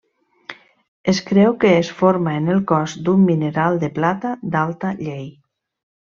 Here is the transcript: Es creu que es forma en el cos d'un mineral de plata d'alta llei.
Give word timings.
Es 1.11 1.17
creu 1.25 1.51
que 1.63 1.73
es 1.81 1.91
forma 1.99 2.33
en 2.37 2.47
el 2.53 2.63
cos 2.71 2.95
d'un 3.09 3.21
mineral 3.31 3.77
de 3.83 3.89
plata 3.99 4.31
d'alta 4.57 4.95
llei. 5.03 5.29